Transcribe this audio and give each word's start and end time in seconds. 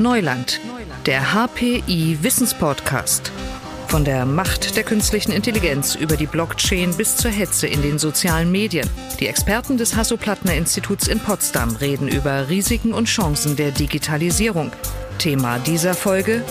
Neuland, 0.00 0.60
der 1.04 1.34
HPI 1.34 2.18
Wissenspodcast. 2.22 3.30
Von 3.86 4.06
der 4.06 4.24
Macht 4.24 4.74
der 4.74 4.82
künstlichen 4.82 5.30
Intelligenz 5.30 5.94
über 5.94 6.16
die 6.16 6.26
Blockchain 6.26 6.96
bis 6.96 7.18
zur 7.18 7.30
Hetze 7.30 7.66
in 7.66 7.82
den 7.82 7.98
sozialen 7.98 8.50
Medien. 8.50 8.88
Die 9.20 9.26
Experten 9.26 9.76
des 9.76 9.96
Hasso-Plattner-Instituts 9.96 11.06
in 11.06 11.20
Potsdam 11.20 11.76
reden 11.76 12.08
über 12.08 12.48
Risiken 12.48 12.94
und 12.94 13.08
Chancen 13.08 13.56
der 13.56 13.72
Digitalisierung. 13.72 14.72
Thema 15.18 15.58
dieser 15.58 15.92
Folge 15.92 16.42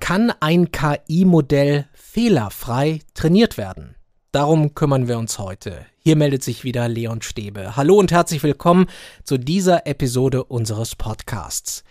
kann 0.00 0.32
ein 0.40 0.72
KI-Modell 0.72 1.86
fehlerfrei 1.94 2.98
trainiert 3.14 3.58
werden? 3.58 3.94
Darum 4.32 4.74
kümmern 4.74 5.06
wir 5.06 5.18
uns 5.18 5.38
heute. 5.38 5.86
Hier 6.06 6.14
meldet 6.14 6.44
sich 6.44 6.62
wieder 6.62 6.86
Leon 6.86 7.20
Stäbe. 7.20 7.74
Hallo 7.74 7.98
und 7.98 8.12
herzlich 8.12 8.40
willkommen 8.44 8.86
zu 9.24 9.38
dieser 9.38 9.88
Episode 9.88 10.44
unseres 10.44 10.94
Podcasts. 10.94 11.82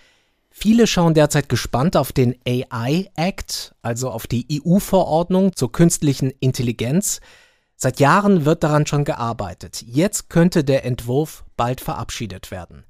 Viele 0.50 0.88
schauen 0.88 1.14
derzeit 1.14 1.50
gespannt 1.50 1.98
auf 1.98 2.14
den 2.14 2.34
AI 2.48 3.10
Act, 3.18 3.76
also 3.82 4.10
auf 4.10 4.26
die 4.26 4.48
EU-Verordnung 4.50 5.54
zur 5.54 5.74
künstlichen 5.74 6.32
Intelligenz. 6.40 7.20
Seit 7.76 8.00
Jahren 8.00 8.46
wird 8.46 8.64
daran 8.64 8.88
schon 8.88 9.04
gearbeitet. 9.04 9.84
Jetzt 9.86 10.30
könnte 10.30 10.64
der 10.64 10.86
Entwurf 10.86 11.44
bald 11.58 11.82
verabschiedet 11.82 12.52
werden. 12.52 12.86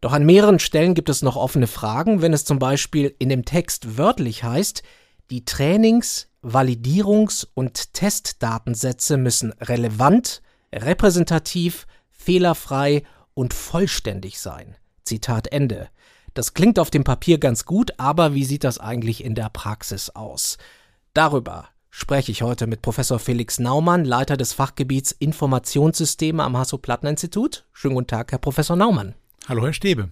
Doch 0.00 0.14
an 0.14 0.24
mehreren 0.24 0.60
Stellen 0.60 0.94
gibt 0.94 1.10
es 1.10 1.20
noch 1.20 1.36
offene 1.36 1.66
Fragen, 1.66 2.22
wenn 2.22 2.32
es 2.32 2.46
zum 2.46 2.58
Beispiel 2.58 3.14
in 3.18 3.28
dem 3.28 3.44
Text 3.44 3.98
wörtlich 3.98 4.44
heißt, 4.44 4.82
die 5.28 5.44
Trainings-, 5.44 6.28
Validierungs- 6.42 7.46
und 7.52 7.92
Testdatensätze 7.92 9.18
müssen 9.18 9.52
relevant, 9.60 10.40
repräsentativ, 10.72 11.86
fehlerfrei 12.10 13.02
und 13.34 13.54
vollständig 13.54 14.40
sein. 14.40 14.76
Zitat 15.04 15.48
Ende. 15.48 15.88
Das 16.34 16.54
klingt 16.54 16.78
auf 16.78 16.90
dem 16.90 17.04
Papier 17.04 17.38
ganz 17.38 17.64
gut, 17.64 17.92
aber 17.98 18.34
wie 18.34 18.44
sieht 18.44 18.64
das 18.64 18.78
eigentlich 18.78 19.24
in 19.24 19.34
der 19.34 19.48
Praxis 19.50 20.10
aus? 20.10 20.58
Darüber 21.12 21.68
spreche 21.90 22.30
ich 22.30 22.42
heute 22.42 22.68
mit 22.68 22.82
Professor 22.82 23.18
Felix 23.18 23.58
Naumann, 23.58 24.04
Leiter 24.04 24.36
des 24.36 24.52
Fachgebiets 24.52 25.10
Informationssysteme 25.12 26.44
am 26.44 26.56
Hasso-Plattner-Institut. 26.56 27.64
Schönen 27.72 27.94
guten 27.94 28.06
Tag, 28.06 28.30
Herr 28.30 28.38
Professor 28.38 28.76
Naumann. 28.76 29.14
Hallo, 29.48 29.64
Herr 29.64 29.72
Stäbe. 29.72 30.10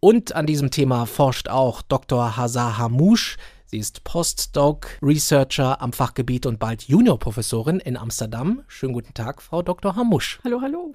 Und 0.00 0.34
an 0.34 0.46
diesem 0.46 0.70
Thema 0.70 1.06
forscht 1.06 1.48
auch 1.48 1.82
Dr. 1.82 2.36
Hazar 2.36 2.78
Hamouche. 2.78 3.36
Sie 3.72 3.78
ist 3.78 4.04
Postdoc-Researcher 4.04 5.80
am 5.80 5.94
Fachgebiet 5.94 6.44
und 6.44 6.58
bald 6.58 6.82
Juniorprofessorin 6.82 7.80
in 7.80 7.96
Amsterdam. 7.96 8.64
Schönen 8.68 8.92
guten 8.92 9.14
Tag, 9.14 9.40
Frau 9.40 9.62
Dr. 9.62 9.96
Hamouche. 9.96 10.40
Hallo, 10.44 10.60
hallo. 10.60 10.94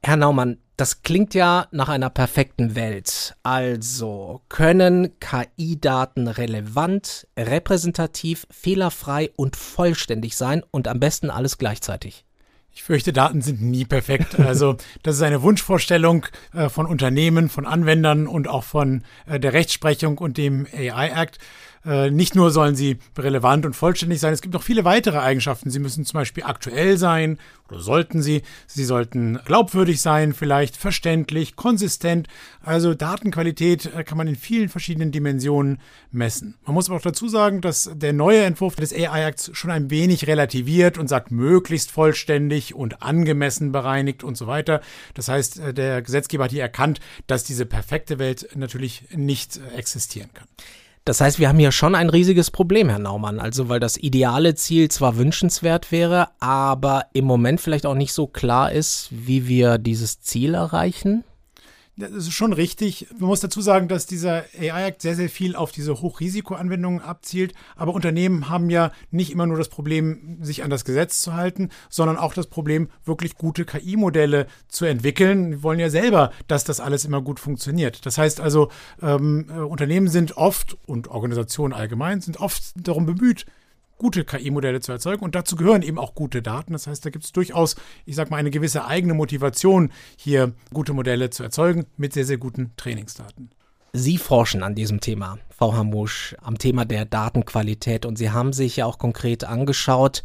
Herr 0.00 0.16
Naumann, 0.16 0.58
das 0.76 1.02
klingt 1.02 1.34
ja 1.34 1.66
nach 1.72 1.88
einer 1.88 2.08
perfekten 2.08 2.76
Welt. 2.76 3.34
Also 3.42 4.40
können 4.48 5.18
KI-Daten 5.18 6.28
relevant, 6.28 7.26
repräsentativ, 7.36 8.46
fehlerfrei 8.52 9.32
und 9.34 9.56
vollständig 9.56 10.36
sein 10.36 10.62
und 10.70 10.86
am 10.86 11.00
besten 11.00 11.28
alles 11.28 11.58
gleichzeitig. 11.58 12.24
Ich 12.72 12.84
fürchte, 12.84 13.12
Daten 13.12 13.42
sind 13.42 13.62
nie 13.62 13.84
perfekt. 13.84 14.38
Also 14.38 14.76
das 15.02 15.16
ist 15.16 15.22
eine 15.22 15.42
Wunschvorstellung 15.42 16.26
äh, 16.54 16.68
von 16.68 16.86
Unternehmen, 16.86 17.48
von 17.48 17.66
Anwendern 17.66 18.26
und 18.28 18.46
auch 18.46 18.64
von 18.64 19.02
äh, 19.26 19.40
der 19.40 19.52
Rechtsprechung 19.52 20.18
und 20.18 20.38
dem 20.38 20.66
AI 20.72 21.08
Act. 21.08 21.38
Äh, 21.84 22.10
nicht 22.10 22.34
nur 22.34 22.50
sollen 22.50 22.76
sie 22.76 22.98
relevant 23.16 23.64
und 23.64 23.74
vollständig 23.74 24.20
sein, 24.20 24.34
es 24.34 24.42
gibt 24.42 24.52
noch 24.52 24.62
viele 24.62 24.84
weitere 24.84 25.18
Eigenschaften. 25.18 25.70
Sie 25.70 25.78
müssen 25.78 26.04
zum 26.04 26.18
Beispiel 26.18 26.44
aktuell 26.44 26.98
sein 26.98 27.38
oder 27.70 27.80
sollten 27.80 28.20
sie. 28.20 28.42
Sie 28.66 28.84
sollten 28.84 29.38
glaubwürdig 29.46 30.02
sein, 30.02 30.34
vielleicht 30.34 30.76
verständlich, 30.76 31.56
konsistent. 31.56 32.28
Also 32.62 32.92
Datenqualität 32.92 33.86
äh, 33.94 34.04
kann 34.04 34.18
man 34.18 34.28
in 34.28 34.36
vielen 34.36 34.68
verschiedenen 34.68 35.10
Dimensionen 35.10 35.80
messen. 36.12 36.56
Man 36.66 36.74
muss 36.74 36.88
aber 36.88 36.98
auch 36.98 37.02
dazu 37.02 37.28
sagen, 37.28 37.62
dass 37.62 37.90
der 37.94 38.12
neue 38.12 38.42
Entwurf 38.42 38.76
des 38.76 38.92
AI 38.92 39.24
Acts 39.24 39.50
schon 39.54 39.70
ein 39.70 39.90
wenig 39.90 40.26
relativiert 40.26 40.98
und 40.98 41.08
sagt 41.08 41.30
möglichst 41.30 41.90
vollständig 41.90 42.74
und 42.74 43.02
angemessen 43.02 43.72
bereinigt 43.72 44.22
und 44.22 44.36
so 44.36 44.46
weiter. 44.46 44.82
Das 45.14 45.28
heißt, 45.28 45.58
äh, 45.60 45.72
der 45.72 46.02
Gesetzgeber 46.02 46.44
hat 46.44 46.50
hier 46.50 46.62
erkannt, 46.62 47.00
dass 47.26 47.42
diese 47.42 47.64
perfekte 47.64 48.18
Welt 48.18 48.50
natürlich 48.54 49.04
nicht 49.14 49.58
existieren 49.74 50.28
kann. 50.34 50.46
Das 51.04 51.20
heißt, 51.20 51.38
wir 51.38 51.48
haben 51.48 51.58
hier 51.58 51.72
schon 51.72 51.94
ein 51.94 52.10
riesiges 52.10 52.50
Problem, 52.50 52.88
Herr 52.88 52.98
Naumann. 52.98 53.40
Also, 53.40 53.68
weil 53.68 53.80
das 53.80 53.96
ideale 53.96 54.54
Ziel 54.54 54.90
zwar 54.90 55.16
wünschenswert 55.16 55.92
wäre, 55.92 56.28
aber 56.40 57.06
im 57.14 57.24
Moment 57.24 57.60
vielleicht 57.60 57.86
auch 57.86 57.94
nicht 57.94 58.12
so 58.12 58.26
klar 58.26 58.70
ist, 58.72 59.08
wie 59.10 59.48
wir 59.48 59.78
dieses 59.78 60.20
Ziel 60.20 60.54
erreichen. 60.54 61.24
Das 61.96 62.10
ist 62.12 62.32
schon 62.32 62.52
richtig. 62.52 63.08
Man 63.18 63.28
muss 63.28 63.40
dazu 63.40 63.60
sagen, 63.60 63.88
dass 63.88 64.06
dieser 64.06 64.44
AI-Act 64.58 65.02
sehr, 65.02 65.16
sehr 65.16 65.28
viel 65.28 65.54
auf 65.54 65.70
diese 65.70 66.00
Hochrisikoanwendungen 66.00 67.00
abzielt. 67.00 67.52
Aber 67.76 67.92
Unternehmen 67.92 68.48
haben 68.48 68.70
ja 68.70 68.92
nicht 69.10 69.30
immer 69.30 69.46
nur 69.46 69.58
das 69.58 69.68
Problem, 69.68 70.38
sich 70.40 70.62
an 70.62 70.70
das 70.70 70.84
Gesetz 70.84 71.20
zu 71.20 71.34
halten, 71.34 71.68
sondern 71.90 72.16
auch 72.16 72.32
das 72.32 72.46
Problem, 72.46 72.88
wirklich 73.04 73.34
gute 73.36 73.64
KI-Modelle 73.64 74.46
zu 74.68 74.86
entwickeln. 74.86 75.50
Wir 75.50 75.62
wollen 75.62 75.80
ja 75.80 75.90
selber, 75.90 76.32
dass 76.46 76.64
das 76.64 76.80
alles 76.80 77.04
immer 77.04 77.20
gut 77.20 77.38
funktioniert. 77.38 78.06
Das 78.06 78.16
heißt 78.16 78.40
also, 78.40 78.70
ähm, 79.02 79.46
äh, 79.50 79.60
Unternehmen 79.60 80.08
sind 80.08 80.36
oft 80.36 80.78
und 80.86 81.08
Organisationen 81.08 81.74
allgemein 81.74 82.20
sind 82.22 82.40
oft 82.40 82.72
darum 82.76 83.04
bemüht, 83.04 83.44
gute 84.00 84.24
KI-Modelle 84.24 84.80
zu 84.80 84.90
erzeugen. 84.90 85.22
Und 85.22 85.34
dazu 85.34 85.54
gehören 85.54 85.82
eben 85.82 85.98
auch 85.98 86.14
gute 86.14 86.42
Daten. 86.42 86.72
Das 86.72 86.86
heißt, 86.86 87.04
da 87.04 87.10
gibt 87.10 87.24
es 87.24 87.32
durchaus, 87.32 87.76
ich 88.06 88.16
sage 88.16 88.30
mal, 88.30 88.38
eine 88.38 88.50
gewisse 88.50 88.86
eigene 88.86 89.14
Motivation, 89.14 89.92
hier 90.16 90.54
gute 90.72 90.94
Modelle 90.94 91.30
zu 91.30 91.42
erzeugen 91.42 91.86
mit 91.96 92.14
sehr, 92.14 92.24
sehr 92.24 92.38
guten 92.38 92.72
Trainingsdaten. 92.76 93.50
Sie 93.92 94.18
forschen 94.18 94.62
an 94.62 94.74
diesem 94.74 95.00
Thema, 95.00 95.38
Frau 95.50 95.74
Hamusch, 95.74 96.34
am 96.40 96.58
Thema 96.58 96.84
der 96.84 97.04
Datenqualität. 97.04 98.06
Und 98.06 98.16
Sie 98.16 98.30
haben 98.30 98.52
sich 98.52 98.76
ja 98.76 98.86
auch 98.86 98.98
konkret 98.98 99.44
angeschaut, 99.44 100.22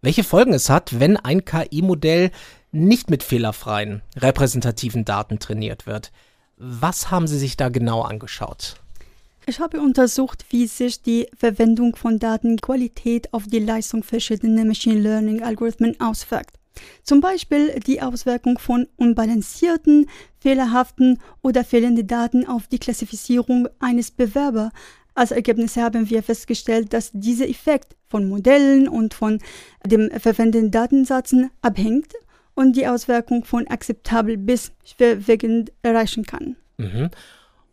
welche 0.00 0.22
Folgen 0.22 0.52
es 0.52 0.70
hat, 0.70 1.00
wenn 1.00 1.16
ein 1.16 1.44
KI-Modell 1.44 2.30
nicht 2.70 3.10
mit 3.10 3.24
fehlerfreien, 3.24 4.02
repräsentativen 4.16 5.04
Daten 5.04 5.40
trainiert 5.40 5.86
wird. 5.86 6.12
Was 6.56 7.10
haben 7.10 7.26
Sie 7.26 7.38
sich 7.38 7.56
da 7.56 7.68
genau 7.68 8.02
angeschaut? 8.02 8.76
Ich 9.48 9.60
habe 9.60 9.80
untersucht, 9.80 10.44
wie 10.50 10.66
sich 10.66 11.00
die 11.00 11.26
Verwendung 11.34 11.96
von 11.96 12.18
Datenqualität 12.18 13.32
auf 13.32 13.46
die 13.46 13.60
Leistung 13.60 14.02
verschiedener 14.02 14.66
Machine 14.66 15.00
Learning-Algorithmen 15.00 15.98
auswirkt. 16.02 16.56
Zum 17.02 17.22
Beispiel 17.22 17.80
die 17.80 18.02
Auswirkung 18.02 18.58
von 18.58 18.86
unbalancierten, 18.96 20.10
fehlerhaften 20.38 21.18
oder 21.40 21.64
fehlenden 21.64 22.06
Daten 22.06 22.46
auf 22.46 22.66
die 22.66 22.78
Klassifizierung 22.78 23.68
eines 23.78 24.10
Bewerbers. 24.10 24.70
Als 25.14 25.30
Ergebnis 25.30 25.78
haben 25.78 26.10
wir 26.10 26.22
festgestellt, 26.22 26.92
dass 26.92 27.10
dieser 27.14 27.48
Effekt 27.48 27.96
von 28.10 28.28
Modellen 28.28 28.86
und 28.86 29.14
von 29.14 29.38
dem 29.82 30.10
verwendeten 30.10 30.70
Datensätzen 30.70 31.48
abhängt 31.62 32.12
und 32.54 32.76
die 32.76 32.86
Auswirkung 32.86 33.46
von 33.46 33.66
akzeptabel 33.66 34.36
bis 34.36 34.72
schwerwiegend 34.84 35.72
erreichen 35.80 36.24
kann. 36.24 36.56
Mhm. 36.76 37.08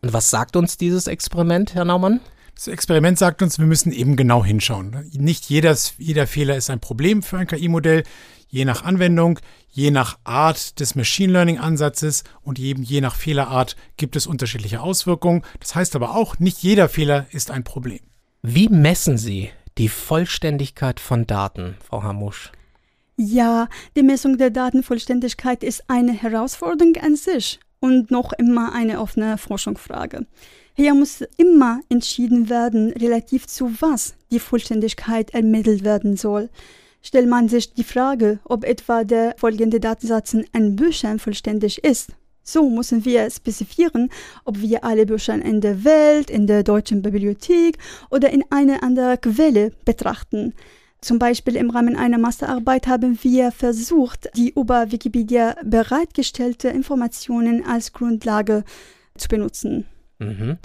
Und 0.06 0.14
was 0.14 0.30
sagt 0.30 0.56
uns 0.56 0.78
dieses 0.78 1.08
Experiment, 1.08 1.74
Herr 1.74 1.84
Naumann? 1.84 2.20
Das 2.54 2.68
Experiment 2.68 3.18
sagt 3.18 3.42
uns, 3.42 3.58
wir 3.58 3.66
müssen 3.66 3.92
eben 3.92 4.16
genau 4.16 4.46
hinschauen. 4.46 5.10
Nicht 5.14 5.50
jedes, 5.50 5.96
jeder 5.98 6.28
Fehler 6.28 6.56
ist 6.56 6.70
ein 6.70 6.80
Problem 6.80 7.24
für 7.24 7.40
ein 7.40 7.48
KI-Modell. 7.48 8.04
Je 8.48 8.66
nach 8.66 8.84
Anwendung, 8.84 9.40
je 9.68 9.90
nach 9.90 10.20
Art 10.24 10.80
des 10.80 10.94
Machine 10.94 11.34
Learning-Ansatzes 11.34 12.24
und 12.44 12.60
eben 12.60 12.84
je 12.84 13.02
nach 13.02 13.16
Fehlerart 13.16 13.76
gibt 13.98 14.16
es 14.16 14.28
unterschiedliche 14.28 14.82
Auswirkungen. 14.82 15.42
Das 15.60 15.74
heißt 15.74 15.96
aber 15.96 16.16
auch, 16.16 16.38
nicht 16.38 16.60
jeder 16.62 16.88
Fehler 16.88 17.26
ist 17.32 17.50
ein 17.50 17.64
Problem. 17.64 18.02
Wie 18.44 18.70
messen 18.70 19.18
Sie 19.18 19.50
die 19.80 19.90
Vollständigkeit 19.90 21.00
von 21.00 21.26
Daten, 21.26 21.78
Frau 21.84 22.04
Hamusch? 22.04 22.52
Ja, 23.18 23.70
die 23.98 24.04
Messung 24.04 24.38
der 24.38 24.52
Datenvollständigkeit 24.52 25.64
ist 25.64 25.86
eine 25.88 26.14
Herausforderung 26.14 26.94
an 27.02 27.16
sich 27.16 27.60
und 27.86 28.10
noch 28.10 28.34
immer 28.34 28.74
eine 28.74 29.00
offene 29.00 29.38
Forschungsfrage. 29.38 30.26
Hier 30.74 30.96
muss 30.96 31.24
immer 31.38 31.82
entschieden 31.88 32.50
werden, 32.50 32.92
relativ 32.92 33.46
zu 33.46 33.72
was 33.80 34.16
die 34.32 34.40
Vollständigkeit 34.40 35.36
ermittelt 35.36 35.84
werden 35.84 36.18
soll. 36.18 36.50
Stellt 37.04 37.30
man 37.30 37.48
sich 37.48 37.74
die 37.74 37.84
Frage, 37.84 38.40
ob 38.44 38.66
etwa 38.66 39.04
der 39.04 39.36
folgende 39.38 39.80
Datensatz 39.80 40.34
in 40.34 40.76
Büchern 40.76 41.20
vollständig 41.20 41.84
ist. 41.84 42.10
So 42.42 42.70
müssen 42.70 43.06
wir 43.06 43.30
spezifizieren, 43.30 44.10
ob 44.46 44.60
wir 44.60 44.84
alle 44.84 45.06
Bücher 45.06 45.36
in 45.36 45.62
der 45.62 45.84
Welt, 45.84 46.32
in 46.32 46.48
der 46.48 46.64
deutschen 46.64 47.04
Bibliothek 47.04 47.78
oder 48.10 48.32
in 48.32 48.44
einer 48.50 48.82
anderen 48.82 49.22
Quelle 49.22 49.72
betrachten. 49.86 50.54
Zum 51.06 51.20
Beispiel 51.20 51.56
im 51.56 51.70
Rahmen 51.70 51.96
einer 51.96 52.18
Masterarbeit 52.18 52.88
haben 52.88 53.20
wir 53.22 53.52
versucht, 53.52 54.28
die 54.36 54.50
über 54.50 54.92
Wikipedia 54.92 55.56
bereitgestellte 55.64 56.70
Informationen 56.70 57.64
als 57.64 57.94
Grundlage 57.94 58.64
zu 59.16 59.28
benutzen. 59.28 59.86
Mhm. 60.18 60.58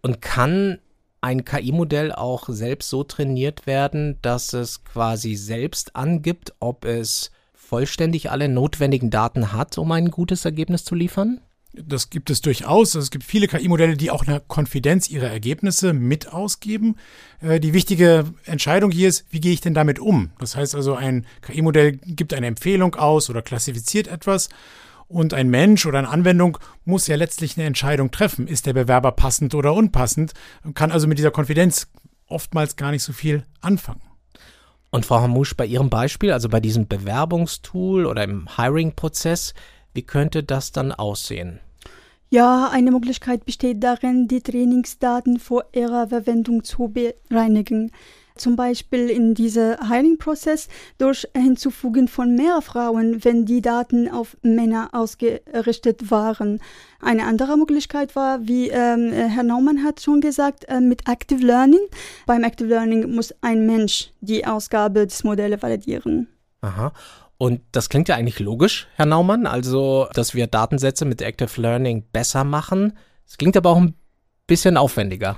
Und 0.00 0.22
kann 0.22 0.78
ein 1.20 1.44
KI-Modell 1.44 2.10
auch 2.10 2.48
selbst 2.48 2.88
so 2.88 3.04
trainiert 3.04 3.66
werden, 3.66 4.18
dass 4.22 4.54
es 4.54 4.82
quasi 4.82 5.34
selbst 5.34 5.94
angibt, 5.94 6.54
ob 6.58 6.86
es 6.86 7.30
vollständig 7.52 8.30
alle 8.30 8.48
notwendigen 8.48 9.10
Daten 9.10 9.52
hat, 9.52 9.76
um 9.76 9.92
ein 9.92 10.10
gutes 10.10 10.46
Ergebnis 10.46 10.86
zu 10.86 10.94
liefern? 10.94 11.42
Das 11.74 12.10
gibt 12.10 12.28
es 12.28 12.42
durchaus. 12.42 12.94
Es 12.94 13.10
gibt 13.10 13.24
viele 13.24 13.48
KI-Modelle, 13.48 13.96
die 13.96 14.10
auch 14.10 14.26
eine 14.26 14.40
Konfidenz 14.40 15.08
ihrer 15.08 15.28
Ergebnisse 15.28 15.94
mit 15.94 16.30
ausgeben. 16.30 16.96
Äh, 17.40 17.60
die 17.60 17.72
wichtige 17.72 18.26
Entscheidung 18.44 18.90
hier 18.90 19.08
ist, 19.08 19.24
wie 19.30 19.40
gehe 19.40 19.54
ich 19.54 19.62
denn 19.62 19.72
damit 19.72 19.98
um? 19.98 20.32
Das 20.38 20.54
heißt 20.54 20.74
also, 20.74 20.94
ein 20.94 21.26
KI-Modell 21.40 21.92
gibt 21.92 22.34
eine 22.34 22.46
Empfehlung 22.46 22.94
aus 22.94 23.30
oder 23.30 23.40
klassifiziert 23.40 24.06
etwas. 24.06 24.50
Und 25.08 25.32
ein 25.32 25.48
Mensch 25.48 25.86
oder 25.86 25.98
eine 25.98 26.08
Anwendung 26.08 26.58
muss 26.84 27.06
ja 27.06 27.16
letztlich 27.16 27.56
eine 27.56 27.66
Entscheidung 27.66 28.10
treffen. 28.10 28.48
Ist 28.48 28.66
der 28.66 28.74
Bewerber 28.74 29.12
passend 29.12 29.54
oder 29.54 29.72
unpassend? 29.72 30.32
Und 30.64 30.74
kann 30.74 30.92
also 30.92 31.06
mit 31.06 31.18
dieser 31.18 31.30
Konfidenz 31.30 31.88
oftmals 32.26 32.76
gar 32.76 32.90
nicht 32.90 33.02
so 33.02 33.12
viel 33.14 33.44
anfangen. 33.62 34.02
Und 34.90 35.06
Frau 35.06 35.20
Hamusch, 35.20 35.54
bei 35.56 35.64
Ihrem 35.64 35.88
Beispiel, 35.88 36.32
also 36.32 36.50
bei 36.50 36.60
diesem 36.60 36.86
Bewerbungstool 36.86 38.04
oder 38.04 38.24
im 38.24 38.46
Hiring-Prozess, 38.56 39.54
wie 39.94 40.02
könnte 40.02 40.42
das 40.42 40.72
dann 40.72 40.92
aussehen? 40.92 41.60
Ja, 42.30 42.70
eine 42.72 42.90
Möglichkeit 42.90 43.44
besteht 43.44 43.84
darin, 43.84 44.26
die 44.26 44.40
Trainingsdaten 44.40 45.38
vor 45.38 45.66
ihrer 45.74 46.06
Verwendung 46.06 46.64
zu 46.64 46.88
bereinigen. 46.88 47.90
Zum 48.36 48.56
Beispiel 48.56 49.10
in 49.10 49.34
diesem 49.34 49.76
Hiring-Prozess 49.86 50.68
durch 50.96 51.28
Hinzufügen 51.36 52.08
von 52.08 52.34
mehr 52.34 52.62
Frauen, 52.62 53.22
wenn 53.22 53.44
die 53.44 53.60
Daten 53.60 54.10
auf 54.10 54.38
Männer 54.40 54.88
ausgerichtet 54.92 56.10
waren. 56.10 56.60
Eine 57.00 57.26
andere 57.26 57.58
Möglichkeit 57.58 58.16
war, 58.16 58.48
wie 58.48 58.70
ähm, 58.70 59.12
Herr 59.12 59.42
Naumann 59.42 59.84
hat 59.84 60.00
schon 60.00 60.22
gesagt, 60.22 60.64
äh, 60.68 60.80
mit 60.80 61.06
Active 61.08 61.44
Learning. 61.44 61.82
Beim 62.24 62.44
Active 62.44 62.68
Learning 62.68 63.14
muss 63.14 63.34
ein 63.42 63.66
Mensch 63.66 64.10
die 64.22 64.46
Ausgabe 64.46 65.06
des 65.06 65.22
Modells 65.22 65.62
validieren. 65.62 66.28
Aha. 66.62 66.92
Und 67.42 67.60
das 67.72 67.88
klingt 67.88 68.08
ja 68.08 68.14
eigentlich 68.14 68.38
logisch, 68.38 68.86
Herr 68.94 69.04
Naumann, 69.06 69.48
also 69.48 70.06
dass 70.14 70.32
wir 70.32 70.46
Datensätze 70.46 71.04
mit 71.04 71.20
Active 71.20 71.60
Learning 71.60 72.04
besser 72.12 72.44
machen. 72.44 72.96
Es 73.26 73.36
klingt 73.36 73.56
aber 73.56 73.70
auch 73.70 73.78
ein 73.78 73.94
bisschen 74.46 74.76
aufwendiger. 74.76 75.36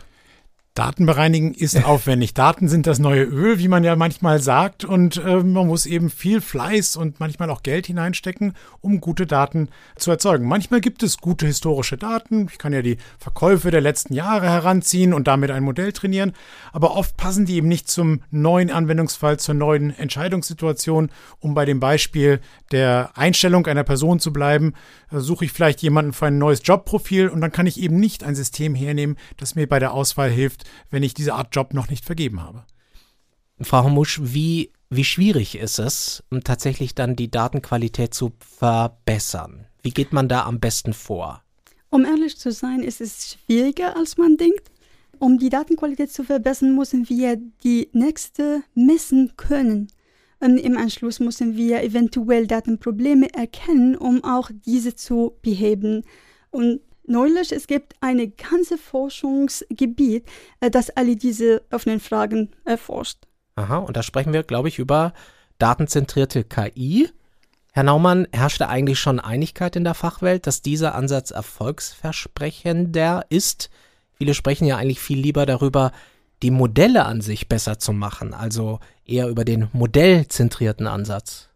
Daten 0.74 1.06
bereinigen 1.06 1.54
ist 1.54 1.76
aufwendig. 1.84 2.34
Daten 2.34 2.66
sind 2.66 2.88
das 2.88 2.98
neue 2.98 3.22
Öl, 3.22 3.60
wie 3.60 3.68
man 3.68 3.84
ja 3.84 3.94
manchmal 3.94 4.40
sagt. 4.40 4.84
Und 4.84 5.16
äh, 5.18 5.36
man 5.36 5.68
muss 5.68 5.86
eben 5.86 6.10
viel 6.10 6.40
Fleiß 6.40 6.96
und 6.96 7.20
manchmal 7.20 7.48
auch 7.50 7.62
Geld 7.62 7.86
hineinstecken, 7.86 8.54
um 8.80 9.00
gute 9.00 9.26
Daten 9.26 9.68
zu 9.96 10.10
erzeugen. 10.10 10.48
Manchmal 10.48 10.80
gibt 10.80 11.04
es 11.04 11.18
gute 11.18 11.46
historische 11.46 11.96
Daten. 11.96 12.48
Ich 12.50 12.58
kann 12.58 12.72
ja 12.72 12.82
die 12.82 12.98
Verkäufe 13.18 13.70
der 13.70 13.80
letzten 13.80 14.14
Jahre 14.14 14.48
heranziehen 14.48 15.14
und 15.14 15.28
damit 15.28 15.52
ein 15.52 15.62
Modell 15.62 15.92
trainieren. 15.92 16.32
Aber 16.72 16.96
oft 16.96 17.16
passen 17.16 17.46
die 17.46 17.54
eben 17.54 17.68
nicht 17.68 17.88
zum 17.88 18.22
neuen 18.32 18.70
Anwendungsfall, 18.70 19.38
zur 19.38 19.54
neuen 19.54 19.96
Entscheidungssituation. 19.96 21.10
Um 21.38 21.54
bei 21.54 21.66
dem 21.66 21.78
Beispiel 21.78 22.40
der 22.72 23.10
Einstellung 23.14 23.64
einer 23.66 23.84
Person 23.84 24.18
zu 24.18 24.32
bleiben, 24.32 24.74
äh, 25.12 25.20
suche 25.20 25.44
ich 25.44 25.52
vielleicht 25.52 25.82
jemanden 25.82 26.12
für 26.12 26.26
ein 26.26 26.38
neues 26.38 26.62
Jobprofil 26.64 27.28
und 27.28 27.40
dann 27.40 27.52
kann 27.52 27.68
ich 27.68 27.80
eben 27.80 28.00
nicht 28.00 28.24
ein 28.24 28.34
System 28.34 28.74
hernehmen, 28.74 29.16
das 29.36 29.54
mir 29.54 29.68
bei 29.68 29.78
der 29.78 29.92
Auswahl 29.92 30.30
hilft, 30.30 30.63
wenn 30.90 31.02
ich 31.02 31.14
diese 31.14 31.34
Art 31.34 31.54
Job 31.54 31.74
noch 31.74 31.88
nicht 31.88 32.04
vergeben 32.04 32.42
habe. 32.42 32.64
Frau 33.60 33.88
Musch, 33.88 34.20
wie, 34.22 34.72
wie 34.90 35.04
schwierig 35.04 35.56
ist 35.56 35.78
es, 35.78 36.24
um 36.30 36.42
tatsächlich 36.42 36.94
dann 36.94 37.16
die 37.16 37.30
Datenqualität 37.30 38.12
zu 38.14 38.32
verbessern? 38.38 39.66
Wie 39.82 39.90
geht 39.90 40.12
man 40.12 40.28
da 40.28 40.44
am 40.44 40.60
besten 40.60 40.92
vor? 40.92 41.42
Um 41.90 42.04
ehrlich 42.04 42.38
zu 42.38 42.50
sein, 42.50 42.82
ist 42.82 43.00
es 43.00 43.38
schwieriger, 43.46 43.96
als 43.96 44.16
man 44.16 44.36
denkt. 44.36 44.70
Um 45.20 45.38
die 45.38 45.48
Datenqualität 45.48 46.10
zu 46.10 46.24
verbessern, 46.24 46.74
müssen 46.74 47.08
wir 47.08 47.36
die 47.62 47.88
nächste 47.92 48.64
messen 48.74 49.32
können. 49.36 49.88
Und 50.40 50.58
Im 50.58 50.76
Anschluss 50.76 51.20
müssen 51.20 51.56
wir 51.56 51.82
eventuell 51.82 52.46
Datenprobleme 52.46 53.32
erkennen, 53.32 53.96
um 53.96 54.24
auch 54.24 54.50
diese 54.66 54.94
zu 54.96 55.36
beheben. 55.40 56.02
Und 56.50 56.80
neulich, 57.06 57.52
es 57.52 57.66
gibt 57.66 57.94
ein 58.00 58.32
ganzes 58.36 58.80
Forschungsgebiet, 58.80 60.26
äh, 60.60 60.70
das 60.70 60.90
alle 60.90 61.16
diese 61.16 61.62
offenen 61.70 62.00
Fragen 62.00 62.50
erforscht. 62.64 63.18
Aha, 63.56 63.78
und 63.78 63.96
da 63.96 64.02
sprechen 64.02 64.32
wir, 64.32 64.42
glaube 64.42 64.68
ich, 64.68 64.78
über 64.78 65.12
datenzentrierte 65.58 66.44
KI. 66.44 67.08
Herr 67.72 67.82
Naumann, 67.82 68.28
herrscht 68.32 68.60
da 68.60 68.68
eigentlich 68.68 68.98
schon 68.98 69.20
Einigkeit 69.20 69.76
in 69.76 69.84
der 69.84 69.94
Fachwelt, 69.94 70.46
dass 70.46 70.62
dieser 70.62 70.94
Ansatz 70.94 71.30
erfolgsversprechender 71.30 73.26
ist? 73.28 73.70
Viele 74.12 74.34
sprechen 74.34 74.66
ja 74.66 74.76
eigentlich 74.76 75.00
viel 75.00 75.18
lieber 75.18 75.44
darüber, 75.44 75.92
die 76.42 76.50
Modelle 76.50 77.04
an 77.04 77.20
sich 77.20 77.48
besser 77.48 77.78
zu 77.78 77.92
machen, 77.92 78.34
also 78.34 78.80
eher 79.04 79.28
über 79.28 79.44
den 79.44 79.68
modellzentrierten 79.72 80.86
Ansatz. 80.86 81.48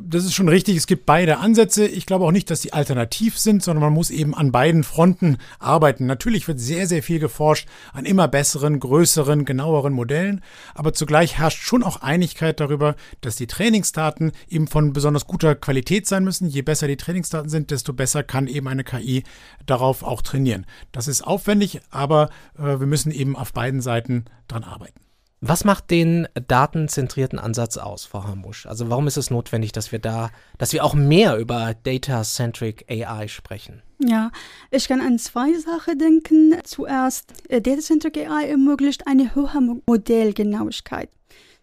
Das 0.00 0.24
ist 0.24 0.34
schon 0.34 0.48
richtig. 0.48 0.76
Es 0.76 0.86
gibt 0.86 1.06
beide 1.06 1.38
Ansätze. 1.38 1.88
Ich 1.88 2.06
glaube 2.06 2.24
auch 2.24 2.30
nicht, 2.30 2.48
dass 2.50 2.62
sie 2.62 2.72
alternativ 2.72 3.36
sind, 3.36 3.64
sondern 3.64 3.82
man 3.82 3.92
muss 3.92 4.10
eben 4.10 4.32
an 4.32 4.52
beiden 4.52 4.84
Fronten 4.84 5.38
arbeiten. 5.58 6.06
Natürlich 6.06 6.46
wird 6.46 6.60
sehr, 6.60 6.86
sehr 6.86 7.02
viel 7.02 7.18
geforscht 7.18 7.68
an 7.92 8.04
immer 8.04 8.28
besseren, 8.28 8.78
größeren, 8.78 9.44
genaueren 9.44 9.92
Modellen. 9.92 10.40
Aber 10.74 10.92
zugleich 10.92 11.38
herrscht 11.38 11.64
schon 11.64 11.82
auch 11.82 12.00
Einigkeit 12.00 12.60
darüber, 12.60 12.94
dass 13.22 13.34
die 13.34 13.48
Trainingsdaten 13.48 14.30
eben 14.48 14.68
von 14.68 14.92
besonders 14.92 15.26
guter 15.26 15.56
Qualität 15.56 16.06
sein 16.06 16.22
müssen. 16.22 16.48
Je 16.48 16.62
besser 16.62 16.86
die 16.86 16.96
Trainingsdaten 16.96 17.50
sind, 17.50 17.72
desto 17.72 17.92
besser 17.92 18.22
kann 18.22 18.46
eben 18.46 18.68
eine 18.68 18.84
KI 18.84 19.24
darauf 19.66 20.04
auch 20.04 20.22
trainieren. 20.22 20.64
Das 20.92 21.08
ist 21.08 21.22
aufwendig, 21.22 21.80
aber 21.90 22.30
äh, 22.56 22.78
wir 22.78 22.86
müssen 22.86 23.10
eben 23.10 23.34
auf 23.34 23.52
beiden 23.52 23.80
Seiten 23.80 24.26
dran 24.46 24.62
arbeiten. 24.62 25.00
Was 25.44 25.64
macht 25.64 25.90
den 25.90 26.28
datenzentrierten 26.46 27.40
Ansatz 27.40 27.76
aus, 27.76 28.04
Frau 28.04 28.22
Hamusch? 28.22 28.64
Also 28.66 28.90
warum 28.90 29.08
ist 29.08 29.16
es 29.16 29.28
notwendig, 29.28 29.72
dass 29.72 29.90
wir 29.90 29.98
da, 29.98 30.30
dass 30.56 30.72
wir 30.72 30.84
auch 30.84 30.94
mehr 30.94 31.36
über 31.36 31.74
Data-Centric 31.82 32.86
AI 32.88 33.26
sprechen? 33.26 33.82
Ja, 33.98 34.30
ich 34.70 34.86
kann 34.86 35.00
an 35.00 35.18
zwei 35.18 35.52
Sachen 35.54 35.98
denken. 35.98 36.54
Zuerst, 36.62 37.32
äh, 37.48 37.60
Data-Centric 37.60 38.18
AI 38.18 38.50
ermöglicht 38.50 39.08
eine 39.08 39.34
hohe 39.34 39.80
Modellgenauigkeit. 39.84 41.10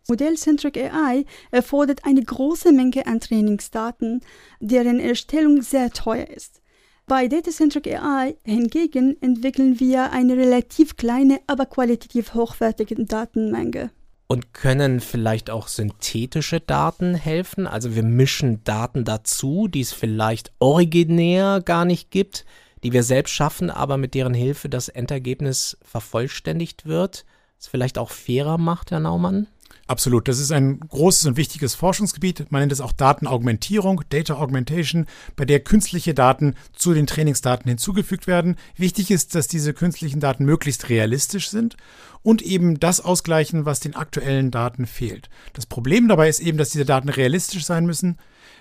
Modell-Centric 0.10 0.76
AI 0.76 1.24
erfordert 1.52 2.04
eine 2.04 2.22
große 2.22 2.74
Menge 2.74 3.08
an 3.08 3.22
Trainingsdaten, 3.22 4.20
deren 4.60 5.00
Erstellung 5.00 5.62
sehr 5.62 5.90
teuer 5.92 6.28
ist. 6.28 6.62
Bei 7.10 7.28
Data-Centric 7.28 7.88
AI 7.88 8.36
hingegen 8.44 9.20
entwickeln 9.20 9.80
wir 9.80 10.12
eine 10.12 10.38
relativ 10.38 10.96
kleine, 10.96 11.40
aber 11.48 11.66
qualitativ 11.66 12.36
hochwertige 12.36 13.04
Datenmenge. 13.04 13.90
Und 14.28 14.54
können 14.54 15.00
vielleicht 15.00 15.50
auch 15.50 15.70
synthetische 15.70 16.60
Daten 16.60 17.16
helfen? 17.16 17.66
Also 17.66 17.96
wir 17.96 18.04
mischen 18.04 18.64
Daten 18.64 19.06
dazu, 19.06 19.68
die 19.68 19.82
es 19.82 19.92
vielleicht 19.92 20.52
originär 20.60 21.64
gar 21.66 21.84
nicht 21.84 22.12
gibt, 22.12 22.46
die 22.84 22.94
wir 22.94 23.02
selbst 23.02 23.32
schaffen, 23.32 23.72
aber 23.72 23.98
mit 23.98 24.14
deren 24.14 24.36
Hilfe 24.36 24.70
das 24.70 24.88
Endergebnis 24.88 25.80
vervollständigt 25.82 26.86
wird. 26.86 27.26
Das 27.58 27.70
vielleicht 27.70 27.98
auch 27.98 28.12
fairer 28.12 28.60
macht, 28.60 28.92
Herr 28.92 29.00
Naumann? 29.00 29.48
Absolut. 29.90 30.28
Das 30.28 30.38
ist 30.38 30.52
ein 30.52 30.80
großes 30.82 31.26
und 31.26 31.36
wichtiges 31.36 31.74
Forschungsgebiet. 31.74 32.52
Man 32.52 32.62
nennt 32.62 32.72
es 32.72 32.80
auch 32.80 32.92
Datenaugmentierung, 32.92 34.04
Data 34.10 34.36
Augmentation, 34.36 35.08
bei 35.36 35.46
der 35.46 35.62
künstliche 35.62 36.14
Daten 36.14 36.54
zu 36.74 36.94
den 36.94 37.08
Trainingsdaten 37.08 37.68
hinzugefügt 37.68 38.28
werden. 38.28 38.56
Wichtig 38.78 39.10
ist, 39.10 39.34
dass 39.34 39.48
diese 39.48 39.74
künstlichen 39.74 40.20
Daten 40.20 40.46
möglichst 40.46 40.90
realistisch 40.90 41.50
sind 41.50 41.76
und 42.22 42.44
eben 42.44 42.80
das 42.80 43.02
ausgleichen, 43.02 43.66
was 43.66 43.80
den 43.80 43.96
aktuellen 43.96 44.52
Daten 44.52 44.86
fehlt. 44.86 45.28
Das 45.54 45.66
Problem 45.66 46.08
dabei 46.08 46.30
ist 46.30 46.40
eben, 46.40 46.60
dass 46.60 46.70
diese 46.70 46.86
Daten 46.86 47.10
realistisch 47.10 47.66
sein 47.66 47.88
müssen. 47.88 48.20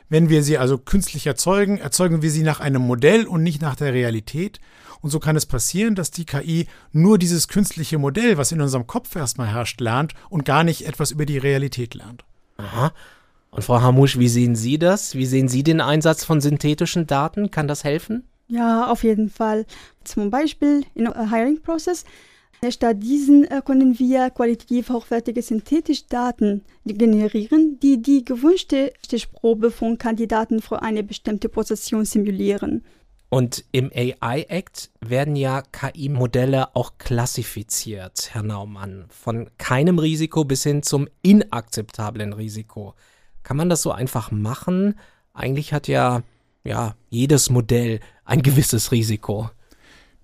Wenn 0.09 0.29
wir 0.29 0.43
sie 0.43 0.59
also 0.59 0.79
künstlich 0.79 1.27
erzeugen, 1.27 1.79
erzeugen 1.79 2.23
wir 2.23 2.31
sie 2.31 2.43
nach 2.43 2.61
einem 2.61 2.83
Modell 2.83 3.27
und 3.27 3.43
nicht 3.43 3.61
nach 3.61 3.77
der 3.77 3.93
Realität. 3.93 4.61
Und 5.01 5.11
so 5.11 5.21
kann 5.21 5.37
es 5.37 5.47
passieren, 5.47 5.95
dass 5.95 6.11
die 6.11 6.25
KI 6.25 6.67
nur 6.93 7.19
dieses 7.19 7.49
künstliche 7.49 7.99
Modell, 7.99 8.37
was 8.39 8.53
in 8.53 8.61
unserem 8.61 8.87
Kopf 8.87 9.15
erstmal 9.15 9.49
herrscht, 9.49 9.81
lernt 9.81 10.15
und 10.29 10.45
gar 10.45 10.65
nicht 10.65 10.87
etwas 10.87 11.11
über 11.11 11.27
die 11.27 11.39
Realität 11.39 11.95
lernt. 11.95 12.25
Aha. 12.57 12.93
Und 13.51 13.63
Frau 13.63 13.81
Hamusch, 13.81 14.19
wie 14.19 14.29
sehen 14.29 14.57
Sie 14.57 14.79
das? 14.79 15.15
Wie 15.15 15.27
sehen 15.27 15.49
Sie 15.49 15.63
den 15.63 15.81
Einsatz 15.81 16.25
von 16.25 16.41
synthetischen 16.41 17.07
Daten? 17.07 17.51
Kann 17.51 17.69
das 17.69 17.85
helfen? 17.85 18.25
Ja, 18.49 18.91
auf 18.91 19.05
jeden 19.05 19.31
Fall. 19.31 19.67
Zum 20.05 20.31
Beispiel 20.31 20.85
im 20.95 21.13
Hiring-Prozess. 21.13 22.05
Statt 22.71 23.03
diesen 23.03 23.45
äh, 23.45 23.63
können 23.65 23.99
wir 23.99 24.31
qualitativ 24.31 24.91
hochwertige 24.91 25.43
synthetische 25.43 26.05
Daten 26.09 26.65
generieren, 26.85 27.79
die 27.81 28.03
die 28.03 28.25
gewünschte 28.25 28.93
Stichprobe 29.05 29.71
von 29.71 29.97
Kandidaten 29.97 30.61
für 30.61 30.83
eine 30.83 31.05
bestimmte 31.05 31.49
Position 31.49 32.05
simulieren. 32.05 32.85
Und 33.31 33.65
im 33.73 33.93
AI 33.95 34.47
Act 34.49 34.91
werden 35.01 35.37
ja 35.37 35.63
KI-Modelle 35.63 36.75
auch 36.75 36.93
klassifiziert, 36.99 38.31
Herr 38.33 38.43
Naumann, 38.43 39.05
von 39.11 39.51
keinem 39.59 39.99
Risiko 39.99 40.45
bis 40.45 40.63
hin 40.63 40.83
zum 40.83 41.09
inakzeptablen 41.23 42.33
Risiko. 42.33 42.95
Kann 43.43 43.59
man 43.59 43.69
das 43.69 43.83
so 43.83 43.93
einfach 43.93 44.31
machen? 44.31 44.99
Eigentlich 45.35 45.75
hat 45.75 45.89
ja, 45.89 46.23
ja 46.65 46.97
jedes 47.11 47.51
Modell 47.51 48.01
ein 48.25 48.43
gewisses 48.43 48.93
Risiko. 48.93 49.51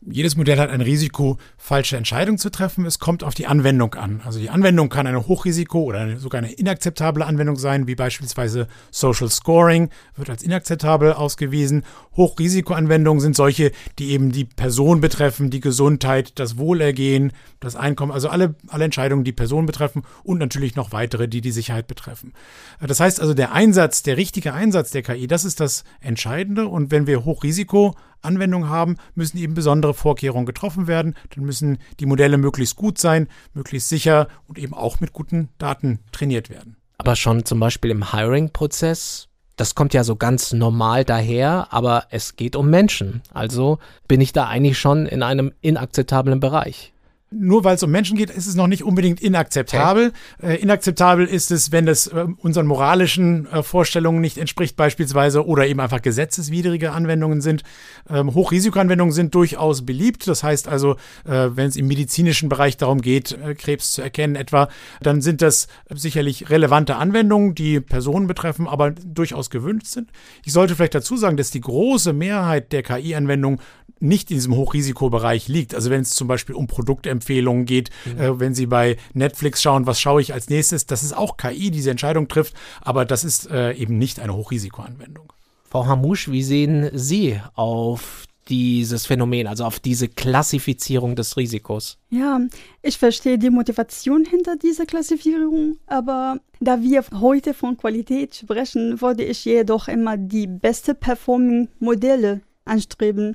Jedes 0.07 0.37
Modell 0.37 0.59
hat 0.59 0.71
ein 0.71 0.81
Risiko, 0.81 1.39
falsche 1.57 1.97
Entscheidungen 1.97 2.39
zu 2.39 2.51
treffen. 2.51 2.85
Es 2.85 2.99
kommt 2.99 3.25
auf 3.25 3.35
die 3.35 3.47
Anwendung 3.47 3.95
an. 3.95 4.21
Also 4.25 4.39
die 4.39 4.51
Anwendung 4.51 4.89
kann 4.89 5.07
eine 5.07 5.27
Hochrisiko 5.27 5.83
oder 5.83 6.19
sogar 6.19 6.43
eine 6.43 6.53
inakzeptable 6.53 7.25
Anwendung 7.25 7.57
sein, 7.57 7.87
wie 7.87 7.95
beispielsweise 7.95 8.69
Social 8.91 9.31
Scoring 9.31 9.91
wird 10.17 10.31
als 10.31 10.43
inakzeptabel 10.43 11.13
ausgewiesen. 11.13 11.85
Hochrisikoanwendungen 12.17 13.21
sind 13.21 13.37
solche, 13.37 13.73
die 13.99 14.11
eben 14.11 14.31
die 14.31 14.45
Person 14.45 15.01
betreffen, 15.01 15.51
die 15.51 15.61
Gesundheit, 15.61 16.39
das 16.39 16.59
Wohlergehen, 16.59 17.33
das 17.61 17.77
Einkommen, 17.77 18.13
also 18.13 18.29
alle, 18.29 18.55
alle 18.69 18.85
Entscheidungen, 18.85 19.25
die 19.25 19.33
Person 19.33 19.67
betreffen 19.67 20.03
und 20.23 20.39
natürlich 20.39 20.77
noch 20.77 20.93
weitere, 20.93 21.29
die 21.29 21.41
die 21.41 21.51
Sicherheit 21.51 21.87
betreffen. 21.87 22.33
Das 22.81 23.01
heißt 23.01 23.21
also, 23.21 23.33
der 23.33 23.53
Einsatz, 23.53 24.03
der 24.03 24.17
richtige 24.17 24.53
Einsatz 24.53 24.91
der 24.91 25.03
KI, 25.03 25.27
das 25.27 25.45
ist 25.45 25.61
das 25.61 25.85
Entscheidende. 26.01 26.69
Und 26.69 26.91
wenn 26.91 27.07
wir 27.07 27.25
Hochrisiko 27.25 27.95
Anwendung 28.25 28.69
haben, 28.69 28.97
müssen 29.15 29.39
eben 29.39 29.55
besondere 29.55 29.95
Vorkehrungen 29.95 30.47
getroffen 30.47 30.87
werden. 30.87 31.15
Dann 31.35 31.45
müssen 31.45 31.79
die 32.01 32.07
Modelle 32.07 32.39
möglichst 32.39 32.77
gut 32.77 32.99
sein, 32.99 33.29
möglichst 33.53 33.89
sicher 33.89 34.29
und 34.47 34.59
eben 34.59 34.75
auch 34.75 35.01
mit 35.01 35.13
guten 35.13 35.49
Daten 35.59 36.01
trainiert 36.13 36.51
werden. 36.51 36.77
Aber 36.99 37.17
schon 37.17 37.45
zum 37.45 37.61
Beispiel 37.61 37.91
im 37.91 38.13
Hiring-Prozess, 38.13 39.29
das 39.57 39.75
kommt 39.75 39.95
ja 39.95 40.05
so 40.05 40.17
ganz 40.17 40.53
normal 40.53 41.05
daher, 41.05 41.69
aber 41.71 42.07
es 42.11 42.37
geht 42.37 42.57
um 42.57 42.71
Menschen. 42.71 43.23
Also 43.33 43.79
bin 44.09 44.21
ich 44.21 44.33
da 44.33 44.47
eigentlich 44.47 44.79
schon 44.79 45.07
in 45.07 45.23
einem 45.23 45.53
inakzeptablen 45.61 46.41
Bereich 46.41 46.94
nur 47.31 47.65
weil 47.65 47.75
es 47.75 47.83
um 47.83 47.91
Menschen 47.91 48.17
geht, 48.17 48.31
ist 48.31 48.47
es 48.47 48.55
noch 48.55 48.67
nicht 48.67 48.85
unbedingt 48.85 49.21
inakzeptabel. 49.21 50.13
Okay. 50.39 50.55
Äh, 50.55 50.63
inakzeptabel 50.63 51.27
ist 51.27 51.51
es, 51.51 51.73
wenn 51.73 51.89
es 51.89 52.07
äh, 52.07 52.27
unseren 52.39 52.67
moralischen 52.67 53.47
äh, 53.47 53.63
Vorstellungen 53.63 54.21
nicht 54.21 54.39
entspricht, 54.39 54.77
beispielsweise, 54.77 55.47
oder 55.47 55.67
eben 55.67 55.81
einfach 55.81 56.03
gesetzeswidrige 56.03 56.93
Anwendungen 56.93 57.41
sind. 57.41 57.63
Ähm, 58.09 58.35
Hochrisikoanwendungen 58.35 59.13
sind 59.13 59.35
durchaus 59.35 59.85
beliebt. 59.85 60.29
Das 60.29 60.43
heißt 60.43 60.69
also, 60.69 60.93
äh, 61.25 61.51
wenn 61.55 61.69
es 61.69 61.77
im 61.77 61.89
medizinischen 61.89 62.49
Bereich 62.49 62.77
darum 62.77 63.01
geht, 63.01 63.33
äh, 63.33 63.55
Krebs 63.55 63.93
zu 63.93 64.03
erkennen 64.03 64.37
etwa, 64.37 64.69
dann 65.03 65.21
sind 65.21 65.43
das 65.43 65.67
sicherlich 65.93 66.51
relevante 66.51 66.97
Anwendungen, 66.97 67.55
die 67.55 67.81
Personen 67.81 68.27
betreffen, 68.27 68.69
aber 68.69 68.93
durchaus 68.93 69.51
gewünscht 69.51 69.87
sind. 69.87 70.11
Ich 70.45 70.53
sollte 70.53 70.77
vielleicht 70.77 70.95
dazu 70.95 71.17
sagen, 71.17 71.37
dass 71.37 71.51
die 71.51 71.61
große 71.61 72.13
Mehrheit 72.13 72.73
der 72.73 72.83
KI-Anwendungen 72.83 73.61
nicht 74.05 74.31
in 74.31 74.37
diesem 74.37 74.55
Hochrisikobereich 74.55 75.49
liegt. 75.49 75.75
Also 75.75 75.91
wenn 75.91 76.03
es 76.03 76.11
zum 76.11 76.29
Beispiel 76.29 76.55
um 76.55 76.67
Produktempfehlungen 76.67 77.65
geht, 77.65 77.91
mhm. 78.05 78.21
äh, 78.21 78.41
wenn 78.41 78.55
Sie 78.55 78.67
bei 78.67 78.97
Netflix 79.15 79.63
schauen, 79.63 79.87
was 79.87 80.01
schaue 80.01 80.21
ich 80.21 80.33
als 80.33 80.49
nächstes, 80.49 80.87
das 80.87 81.03
ist 81.03 81.17
auch 81.17 81.37
KI, 81.37 81.71
die 81.71 81.85
diese 81.85 81.91
Entscheidung 81.91 82.29
trifft, 82.29 82.55
aber 82.81 83.05
das 83.05 83.25
ist 83.25 83.51
äh, 83.51 83.73
eben 83.73 83.99
nicht 83.99 84.21
eine 84.21 84.35
Hochrisikoanwendung. 84.35 85.33
Frau 85.69 85.87
Hamouche, 85.87 86.31
wie 86.31 86.43
sehen 86.43 86.91
Sie 86.93 87.41
auf 87.55 88.25
dieses 88.49 89.07
Phänomen, 89.07 89.47
also 89.47 89.65
auf 89.65 89.81
diese 89.81 90.09
Klassifizierung 90.09 91.17
des 91.17 91.37
Risikos? 91.37 91.99
Ja, 92.11 92.41
ich 92.83 92.99
verstehe 92.99 93.39
die 93.39 93.51
Motivation 93.51 94.25
hinter 94.25 94.57
dieser 94.57 94.87
Klassifizierung, 94.87 95.79
aber 95.87 96.39
da 96.61 96.81
wir 96.81 97.05
heute 97.21 97.55
von 97.55 97.77
Qualität 97.77 98.35
sprechen, 98.35 99.01
würde 99.01 99.25
ich 99.25 99.45
jedoch 99.45 99.89
immer 99.89 100.17
die 100.17 100.47
beste 100.47 100.95
performing 100.95 101.69
Modelle 101.81 102.41
anstreben 102.65 103.35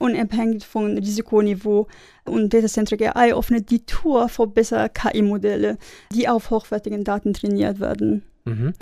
unabhängig 0.00 0.66
vom 0.66 0.96
Risikoniveau. 0.96 1.86
Und 2.24 2.52
Data-Centric 2.52 3.14
AI 3.14 3.34
öffnet 3.34 3.70
die 3.70 3.84
Tour 3.84 4.28
für 4.28 4.46
bessere 4.46 4.88
KI-Modelle, 4.88 5.78
die 6.12 6.28
auf 6.28 6.50
hochwertigen 6.50 7.04
Daten 7.04 7.34
trainiert 7.34 7.78
werden. 7.78 8.24
Mhm. 8.44 8.72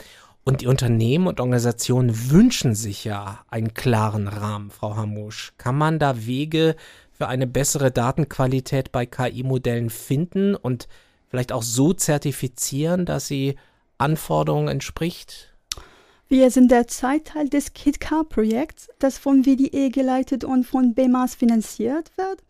Und 0.44 0.62
die 0.62 0.66
Unternehmen 0.66 1.26
und 1.26 1.40
Organisationen 1.40 2.30
wünschen 2.30 2.74
sich 2.74 3.04
ja 3.04 3.40
einen 3.48 3.74
klaren 3.74 4.28
Rahmen, 4.28 4.70
Frau 4.70 4.96
Hamusch. 4.96 5.52
Kann 5.58 5.76
man 5.76 5.98
da 5.98 6.24
Wege 6.24 6.74
für 7.10 7.28
eine 7.28 7.46
bessere 7.46 7.90
Datenqualität 7.90 8.92
bei 8.92 9.04
KI-Modellen 9.04 9.90
finden 9.90 10.54
und 10.54 10.88
vielleicht 11.26 11.52
auch 11.52 11.62
so 11.62 11.92
zertifizieren, 11.92 13.04
dass 13.04 13.26
sie 13.26 13.56
Anforderungen 13.98 14.68
entspricht? 14.68 15.47
Wir 16.30 16.50
sind 16.50 16.70
derzeit 16.70 17.24
Teil 17.28 17.48
des 17.48 17.72
KitKar-Projekts, 17.72 18.90
das 18.98 19.16
von 19.16 19.46
WDE 19.46 19.88
geleitet 19.88 20.44
und 20.44 20.64
von 20.64 20.92
BEMAS 20.92 21.34
finanziert 21.34 22.10
wird. 22.18 22.42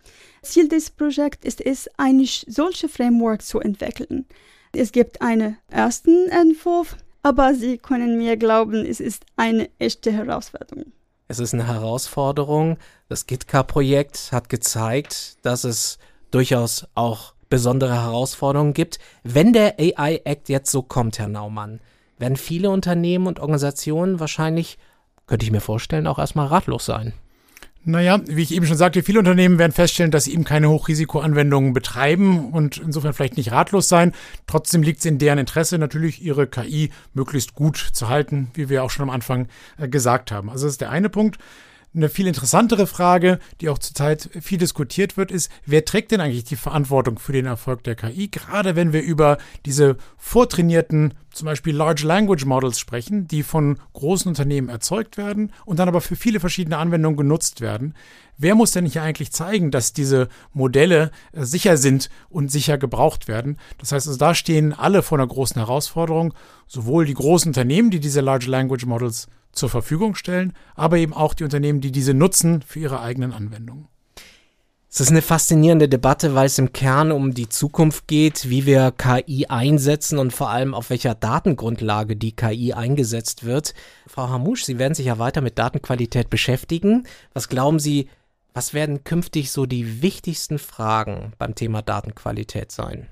Ziel 0.43 0.69
des 0.69 0.91
Projekts 0.91 1.47
ist 1.47 1.65
es, 1.65 1.89
ein 1.97 2.27
solche 2.49 2.89
Framework 2.89 3.43
zu 3.43 3.61
entwickeln. 3.61 4.27
Es 4.73 4.91
gibt 4.91 5.23
einen 5.23 5.59
ersten 5.71 6.29
Entwurf, 6.29 6.97
aber 7.23 7.55
Sie 7.55 7.79
können 7.79 8.19
mir 8.19 8.37
glauben, 8.37 8.85
es 8.85 8.99
ist 8.99 9.25
eine 9.37 9.71
echte 9.79 10.11
Herausforderung. 10.11 10.87
Es 11.29 11.39
ist 11.39 11.55
eine 11.55 11.69
Herausforderung. 11.69 12.79
Das 13.09 13.27
GitKar-Projekt 13.27 14.33
hat 14.33 14.49
gezeigt, 14.49 15.37
dass 15.43 15.63
es 15.63 15.99
durchaus 16.33 16.89
auch 16.97 17.33
besondere 17.49 17.95
Herausforderungen 17.95 18.75
gibt. 18.75 18.99
Wenn 19.23 19.53
der 19.53 19.79
AI 19.79 20.23
Act 20.25 20.49
jetzt 20.49 20.73
so 20.73 20.83
kommt, 20.83 21.21
Herr 21.21 21.29
Naumann, 21.29 21.79
werden 22.19 22.37
viele 22.37 22.71
Unternehmen 22.71 23.27
und 23.27 23.41
Organisationen 23.41 24.21
wahrscheinlich, 24.21 24.79
könnte 25.27 25.45
ich 25.45 25.53
mir 25.53 25.61
vorstellen, 25.61 26.07
auch 26.07 26.19
erstmal 26.19 26.47
ratlos 26.47 26.85
sein. 26.85 27.13
Naja, 27.85 28.21
wie 28.27 28.43
ich 28.43 28.53
eben 28.53 28.67
schon 28.67 28.77
sagte, 28.77 29.03
viele 29.03 29.21
Unternehmen 29.21 29.59
werden 29.59 29.73
feststellen, 29.73 30.11
dass 30.11 30.25
sie 30.25 30.35
eben 30.35 30.45
keine 30.45 30.69
Hochrisikoanwendungen 30.69 31.73
betreiben 31.73 32.53
und 32.53 32.77
insofern 32.77 33.15
vielleicht 33.15 33.39
nicht 33.39 33.53
ratlos 33.53 33.89
sein. 33.89 34.13
Trotzdem 34.47 34.83
liegt 34.83 34.99
es 34.99 35.07
in 35.07 35.19
deren 35.19 35.39
Interesse, 35.39 35.79
natürlich 35.79 36.23
ihre 36.23 36.47
KI 36.47 36.91
möglichst 37.15 37.55
gut 37.55 37.79
zu 37.79 38.09
halten, 38.09 38.51
wie 38.53 38.69
wir 38.69 38.85
auch 38.85 38.91
schon 38.91 39.05
am 39.05 39.11
Anfang 39.11 39.49
äh, 39.79 39.89
gesagt 39.89 40.33
haben. 40.33 40.51
Also 40.51 40.67
das 40.67 40.75
ist 40.75 40.81
der 40.83 40.91
eine 40.91 41.09
Punkt. 41.09 41.39
Eine 41.95 42.11
viel 42.11 42.27
interessantere 42.27 42.87
Frage, 42.87 43.39
die 43.61 43.71
auch 43.71 43.79
zurzeit 43.79 44.29
viel 44.41 44.59
diskutiert 44.59 45.17
wird, 45.17 45.31
ist, 45.31 45.51
wer 45.65 45.87
trägt 45.87 46.13
denn 46.13 46.21
eigentlich 46.21 46.45
die 46.45 46.57
Verantwortung 46.57 47.19
für 47.19 47.33
den 47.33 47.47
Erfolg 47.47 47.83
der 47.83 47.97
KI? 47.97 48.29
Gerade 48.29 48.77
wenn 48.77 48.93
wir 48.93 49.01
über 49.03 49.39
diese 49.65 49.97
vortrainierten, 50.19 51.15
zum 51.33 51.47
Beispiel 51.47 51.75
Large 51.75 52.07
Language 52.07 52.45
Models 52.45 52.79
sprechen, 52.79 53.27
die 53.27 53.43
von 53.43 53.79
großen 53.95 54.29
Unternehmen 54.29 54.69
erzeugt 54.69 55.17
werden 55.17 55.51
und 55.65 55.79
dann 55.79 55.89
aber 55.89 56.03
für 56.03 56.15
viele 56.15 56.41
verschiedene 56.41 56.77
Anwendungen 56.77 57.17
genutzt 57.17 57.63
werden. 57.63 57.95
Wer 58.37 58.55
muss 58.55 58.73
denn 58.73 58.85
hier 58.85 59.03
eigentlich 59.03 59.33
zeigen, 59.33 59.71
dass 59.71 59.95
diese 59.95 60.29
Modelle 60.53 61.11
äh, 61.33 61.45
sicher 61.45 61.79
sind 61.79 62.11
und 62.29 62.53
sicher 62.53 62.77
gebraucht 62.77 63.29
werden? 63.29 63.57
Das 63.79 63.93
heißt, 63.93 64.07
also 64.07 64.19
da 64.19 64.35
stehen 64.35 64.75
alle 64.75 65.03
vor 65.03 65.19
einer 65.19 65.27
großen 65.27 65.57
Herausforderung, 65.57 66.35
sowohl 66.67 67.07
die 67.07 67.15
großen 67.15 67.49
Unternehmen, 67.49 67.91
die 67.91 68.01
diese 68.01 68.21
Large 68.21 68.51
Language 68.51 68.85
Models 68.85 69.29
zur 69.59 69.69
Verfügung 69.69 70.15
stellen, 70.15 70.53
aber 70.75 70.99
eben 70.99 71.13
auch 71.13 71.35
die 71.35 71.45
Unternehmen, 71.45 71.81
die 71.81 71.93
diese 71.93 72.15
nutzen 72.15 72.63
für 72.63 72.81
ihre 72.81 73.01
eigenen 73.01 73.33
Anwendungen. 73.33 73.89
Es 74.91 75.01
ist 75.01 75.11
eine 75.11 75.21
faszinierende 75.21 75.87
Debatte, 75.87 76.35
weil 76.35 76.47
es 76.47 76.59
im 76.59 76.73
Kern 76.73 77.13
um 77.13 77.35
die 77.35 77.51
Zukunft 77.51 78.09
geht, 78.09 78.49
wie 78.49 78.65
wir 78.65 78.91
KI 78.91 79.47
einsetzen 79.47 80.19
und 80.19 80.33
vor 80.33 80.49
allem 80.49 80.75
auf 80.75 80.89
welcher 80.89 81.15
Datengrundlage 81.15 82.17
die 82.17 82.33
KI 82.33 82.73
eingesetzt 82.73 83.45
wird. 83.45 83.75
Frau 84.07 84.31
Hamouche, 84.31 84.65
Sie 84.65 84.79
werden 84.79 84.95
sich 84.95 85.07
ja 85.07 85.19
weiter 85.19 85.43
mit 85.43 85.59
Datenqualität 85.59 86.31
beschäftigen. 86.31 87.07
Was 87.35 87.51
glauben 87.51 87.79
Sie, 87.79 88.09
was 88.55 88.73
werden 88.73 89.05
künftig 89.05 89.53
so 89.53 89.67
die 89.67 90.01
wichtigsten 90.01 90.59
Fragen 90.59 91.33
beim 91.39 91.55
Thema 91.55 91.83
Datenqualität 91.83 92.73
sein? 92.73 93.09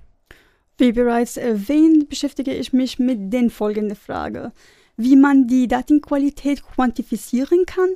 Wie 0.79 0.93
bereits 0.93 1.37
erwähnt, 1.37 2.09
beschäftige 2.09 2.55
ich 2.55 2.73
mich 2.73 2.99
mit 2.99 3.33
den 3.35 3.50
folgenden 3.50 3.97
Fragen 3.97 4.50
wie 4.97 5.17
man 5.17 5.47
die 5.47 5.69
Datenqualität 5.69 6.62
quantifizieren 6.62 7.67
kann, 7.67 7.91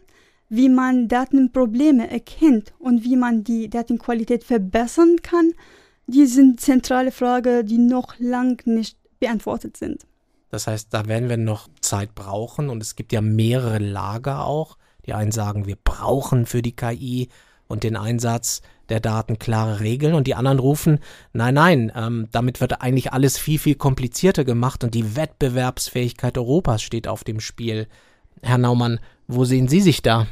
wie 0.48 0.68
man 0.68 1.08
Datenprobleme 1.08 2.10
erkennt 2.10 2.72
und 2.78 3.04
wie 3.04 3.16
man 3.16 3.44
die 3.44 3.70
Datenqualität 3.70 4.44
verbessern 4.44 5.16
kann, 5.22 5.52
die 6.06 6.26
sind 6.26 6.60
zentrale 6.60 7.12
Fragen, 7.12 7.66
die 7.66 7.78
noch 7.78 8.18
lang 8.18 8.60
nicht 8.66 8.98
beantwortet 9.20 9.76
sind. 9.76 10.06
Das 10.50 10.66
heißt, 10.66 10.92
da 10.92 11.06
werden 11.06 11.28
wir 11.28 11.36
noch 11.36 11.68
Zeit 11.80 12.14
brauchen 12.14 12.68
und 12.68 12.82
es 12.82 12.96
gibt 12.96 13.12
ja 13.12 13.20
mehrere 13.20 13.78
Lager 13.78 14.44
auch. 14.44 14.76
Die 15.06 15.14
einen 15.14 15.30
sagen, 15.32 15.66
wir 15.66 15.76
brauchen 15.76 16.46
für 16.46 16.62
die 16.62 16.74
KI 16.74 17.28
und 17.70 17.84
den 17.84 17.96
Einsatz 17.96 18.62
der 18.88 19.00
Daten 19.00 19.38
klare 19.38 19.80
Regeln 19.80 20.14
und 20.14 20.26
die 20.26 20.34
anderen 20.34 20.58
rufen, 20.58 20.98
nein, 21.32 21.54
nein, 21.54 21.92
ähm, 21.94 22.28
damit 22.32 22.60
wird 22.60 22.82
eigentlich 22.82 23.12
alles 23.12 23.38
viel, 23.38 23.60
viel 23.60 23.76
komplizierter 23.76 24.44
gemacht 24.44 24.82
und 24.82 24.94
die 24.94 25.14
Wettbewerbsfähigkeit 25.14 26.36
Europas 26.36 26.82
steht 26.82 27.06
auf 27.06 27.22
dem 27.22 27.38
Spiel. 27.38 27.86
Herr 28.42 28.58
Naumann, 28.58 28.98
wo 29.28 29.44
sehen 29.44 29.68
Sie 29.68 29.80
sich 29.80 30.02
da? 30.02 30.26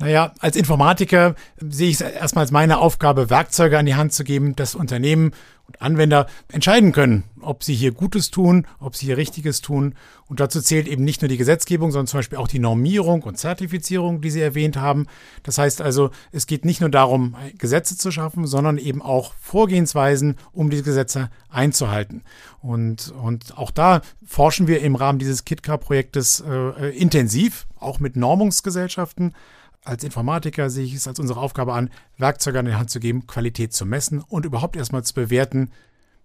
Naja, 0.00 0.32
als 0.38 0.56
Informatiker 0.56 1.34
sehe 1.58 1.90
ich 1.90 1.96
es 1.96 2.00
erstmal 2.00 2.44
als 2.44 2.50
meine 2.50 2.78
Aufgabe, 2.78 3.28
Werkzeuge 3.28 3.78
an 3.78 3.84
die 3.84 3.96
Hand 3.96 4.14
zu 4.14 4.24
geben, 4.24 4.56
dass 4.56 4.74
Unternehmen 4.74 5.32
und 5.66 5.82
Anwender 5.82 6.26
entscheiden 6.48 6.92
können, 6.92 7.24
ob 7.42 7.62
sie 7.62 7.74
hier 7.74 7.92
Gutes 7.92 8.30
tun, 8.30 8.66
ob 8.78 8.96
sie 8.96 9.06
hier 9.06 9.18
Richtiges 9.18 9.60
tun. 9.60 9.94
Und 10.26 10.40
dazu 10.40 10.62
zählt 10.62 10.88
eben 10.88 11.04
nicht 11.04 11.20
nur 11.20 11.28
die 11.28 11.36
Gesetzgebung, 11.36 11.90
sondern 11.90 12.06
zum 12.06 12.20
Beispiel 12.20 12.38
auch 12.38 12.48
die 12.48 12.58
Normierung 12.58 13.22
und 13.24 13.36
Zertifizierung, 13.36 14.22
die 14.22 14.30
Sie 14.30 14.40
erwähnt 14.40 14.78
haben. 14.78 15.06
Das 15.42 15.58
heißt 15.58 15.82
also, 15.82 16.10
es 16.32 16.46
geht 16.46 16.64
nicht 16.64 16.80
nur 16.80 16.90
darum, 16.90 17.36
Gesetze 17.58 17.98
zu 17.98 18.10
schaffen, 18.10 18.46
sondern 18.46 18.78
eben 18.78 19.02
auch 19.02 19.34
Vorgehensweisen, 19.38 20.36
um 20.52 20.70
diese 20.70 20.82
Gesetze 20.82 21.28
einzuhalten. 21.50 22.22
Und, 22.62 23.12
und 23.22 23.58
auch 23.58 23.70
da 23.70 24.00
forschen 24.24 24.66
wir 24.66 24.80
im 24.80 24.94
Rahmen 24.94 25.18
dieses 25.18 25.44
KitKar-Projektes 25.44 26.42
äh, 26.48 26.88
intensiv, 26.96 27.66
auch 27.78 28.00
mit 28.00 28.16
Normungsgesellschaften 28.16 29.34
als 29.84 30.04
Informatiker 30.04 30.70
sehe 30.70 30.84
ich 30.84 30.94
es 30.94 31.08
als 31.08 31.18
unsere 31.18 31.40
Aufgabe 31.40 31.72
an, 31.72 31.90
Werkzeuge 32.18 32.58
an 32.58 32.66
die 32.66 32.74
Hand 32.74 32.90
zu 32.90 33.00
geben, 33.00 33.26
Qualität 33.26 33.72
zu 33.72 33.86
messen 33.86 34.20
und 34.20 34.44
überhaupt 34.44 34.76
erstmal 34.76 35.04
zu 35.04 35.14
bewerten, 35.14 35.70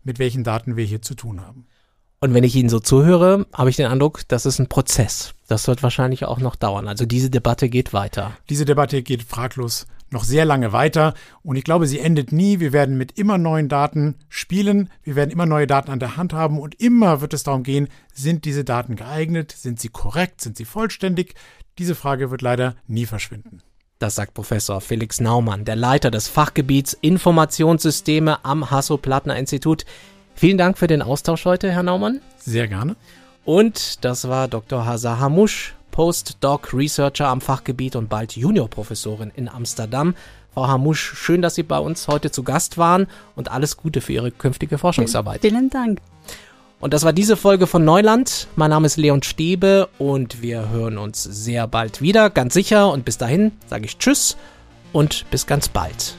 mit 0.04 0.20
welchen 0.20 0.44
Daten 0.44 0.76
wir 0.76 0.86
hier 0.86 1.02
zu 1.02 1.16
tun 1.16 1.42
haben. 1.42 1.66
Und 2.20 2.34
wenn 2.34 2.44
ich 2.44 2.56
Ihnen 2.56 2.70
so 2.70 2.80
zuhöre, 2.80 3.46
habe 3.54 3.70
ich 3.70 3.76
den 3.76 3.88
Eindruck, 3.88 4.22
das 4.28 4.46
ist 4.46 4.60
ein 4.60 4.68
Prozess. 4.68 5.34
Das 5.48 5.68
wird 5.68 5.84
wahrscheinlich 5.84 6.26
auch 6.26 6.40
noch 6.40 6.56
dauern. 6.56 6.88
Also 6.88 7.06
diese 7.06 7.30
Debatte 7.30 7.70
geht 7.70 7.94
weiter. 7.94 8.32
Diese 8.50 8.66
Debatte 8.66 9.04
geht 9.04 9.24
fraglos 9.24 9.86
noch 10.12 10.24
sehr 10.24 10.46
lange 10.46 10.72
weiter 10.72 11.14
und 11.44 11.56
ich 11.56 11.64
glaube, 11.64 11.88
sie 11.88 12.00
endet 12.00 12.32
nie. 12.32 12.60
Wir 12.60 12.74
werden 12.74 12.98
mit 12.98 13.18
immer 13.18 13.38
neuen 13.38 13.70
Daten 13.70 14.16
spielen, 14.30 14.90
wir 15.04 15.16
werden 15.16 15.32
immer 15.32 15.46
neue 15.46 15.68
Daten 15.68 15.92
an 15.92 16.00
der 16.00 16.18
Hand 16.18 16.34
haben 16.34 16.60
und 16.60 16.80
immer 16.82 17.22
wird 17.22 17.34
es 17.34 17.44
darum 17.44 17.64
gehen, 17.64 17.88
sind 18.14 18.46
diese 18.46 18.64
Daten 18.64 18.96
geeignet, 18.96 19.52
sind 19.52 19.80
sie 19.80 19.90
korrekt, 19.90 20.42
sind 20.42 20.58
sie 20.58 20.66
vollständig? 20.66 21.36
Diese 21.78 21.96
Frage 21.96 22.32
wird 22.32 22.42
leider 22.42 22.76
nie 22.88 23.06
verschwinden. 23.06 23.62
Das 24.00 24.16
sagt 24.16 24.34
Professor 24.34 24.82
Felix 24.82 25.22
Naumann, 25.22 25.64
der 25.64 25.78
Leiter 25.78 26.12
des 26.12 26.28
Fachgebiets 26.28 26.94
Informationssysteme 26.94 28.44
am 28.44 28.70
Hasso-Plattner-Institut. 28.70 29.86
Vielen 30.36 30.58
Dank 30.58 30.78
für 30.78 30.88
den 30.88 31.02
Austausch 31.02 31.46
heute, 31.46 31.72
Herr 31.72 31.84
Naumann. 31.84 32.20
Sehr 32.38 32.68
gerne. 32.68 32.98
Und 33.46 34.04
das 34.04 34.28
war 34.28 34.48
Dr. 34.48 34.86
Hazar 34.86 35.20
Hamusch, 35.20 35.76
Postdoc 35.96 36.74
Researcher 36.74 37.30
am 37.30 37.40
Fachgebiet 37.40 37.96
und 37.96 38.10
bald 38.10 38.36
Juniorprofessorin 38.36 39.32
in 39.34 39.48
Amsterdam. 39.48 40.14
Frau 40.54 40.68
Hamusch, 40.68 41.14
schön, 41.16 41.42
dass 41.42 41.56
Sie 41.56 41.64
bei 41.64 41.80
uns 41.80 42.10
heute 42.10 42.32
zu 42.32 42.44
Gast 42.44 42.78
waren 42.78 43.08
und 43.38 43.50
alles 43.50 43.78
Gute 43.78 44.02
für 44.02 44.12
Ihre 44.12 44.32
künftige 44.32 44.78
Forschungsarbeit. 44.78 45.40
Vielen 45.40 45.70
Dank. 45.70 46.02
Und 46.82 46.94
das 46.94 47.06
war 47.06 47.14
diese 47.14 47.38
Folge 47.38 47.66
von 47.66 47.86
Neuland. 47.86 48.48
Mein 48.58 48.72
Name 48.72 48.88
ist 48.88 48.98
Leon 48.98 49.24
Stäbe 49.24 49.88
und 49.98 50.42
wir 50.42 50.68
hören 50.68 50.98
uns 50.98 51.24
sehr 51.24 51.66
bald 51.66 52.02
wieder, 52.02 52.30
ganz 52.30 52.54
sicher. 52.54 52.92
Und 52.92 53.06
bis 53.06 53.18
dahin 53.18 53.54
sage 53.68 53.86
ich 53.86 53.98
Tschüss 53.98 54.36
und 54.92 55.26
bis 55.32 55.48
ganz 55.48 55.70
bald. 55.70 56.16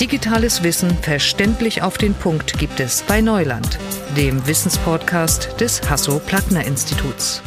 Digitales 0.00 0.62
Wissen 0.62 0.96
verständlich 1.02 1.82
auf 1.82 1.98
den 1.98 2.14
Punkt 2.14 2.58
gibt 2.58 2.80
es 2.80 3.02
bei 3.02 3.20
Neuland, 3.20 3.78
dem 4.16 4.46
Wissenspodcast 4.46 5.60
des 5.60 5.82
Hasso-Plattner-Instituts. 5.90 7.42